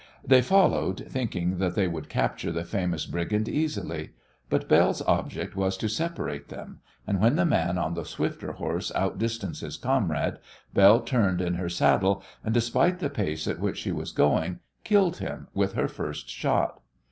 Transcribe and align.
They 0.25 0.41
followed, 0.41 1.05
thinking 1.09 1.59
that 1.59 1.75
they 1.75 1.87
could 1.87 2.09
capture 2.09 2.51
the 2.51 2.63
famous 2.63 3.05
brigand 3.05 3.47
easily. 3.47 4.13
But 4.49 4.67
Belle's 4.67 5.03
object 5.03 5.55
was 5.55 5.77
to 5.77 5.87
separate 5.87 6.47
them, 6.47 6.79
and 7.05 7.19
when 7.21 7.35
the 7.35 7.45
man 7.45 7.77
on 7.77 7.93
the 7.93 8.03
swifter 8.03 8.53
horse 8.53 8.91
outdistanced 8.95 9.61
his 9.61 9.77
comrade 9.77 10.37
Belle 10.73 11.01
turned 11.01 11.39
in 11.39 11.53
her 11.53 11.69
saddle 11.69 12.23
and, 12.43 12.51
despite 12.51 12.97
the 12.97 13.11
pace 13.11 13.47
at 13.47 13.59
which 13.59 13.77
she 13.77 13.91
was 13.91 14.11
going, 14.11 14.57
killed 14.83 15.17
him 15.17 15.49
with 15.53 15.73
her 15.73 15.87
first 15.87 16.27
shot. 16.27 16.81